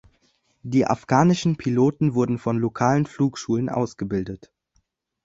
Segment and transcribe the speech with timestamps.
[0.63, 4.51] Die afghanischen Piloten wurden von lokalen Flugschulen ausgebildet.